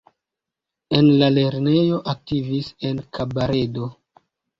[0.99, 3.91] En la lernejo aktivis en kabaredo.